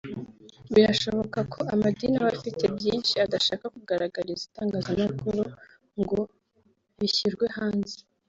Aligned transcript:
Birashoboka 0.73 1.39
ko 1.53 1.59
amadini 1.73 2.15
aba 2.19 2.29
afite 2.35 2.63
byinshi 2.75 3.13
adashaka 3.25 3.65
kugaragariza 3.75 4.43
itangazamakuru 4.49 5.41
ngo 5.99 6.19
bishyirwe 6.99 7.45
hanze 7.57 7.95